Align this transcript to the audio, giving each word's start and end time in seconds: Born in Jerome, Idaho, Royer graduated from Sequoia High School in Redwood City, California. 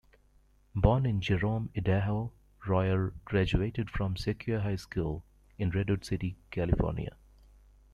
Born 0.73 1.05
in 1.05 1.21
Jerome, 1.21 1.69
Idaho, 1.77 2.31
Royer 2.65 3.13
graduated 3.23 3.91
from 3.91 4.17
Sequoia 4.17 4.61
High 4.61 4.77
School 4.77 5.23
in 5.59 5.69
Redwood 5.69 6.05
City, 6.05 6.35
California. 6.49 7.15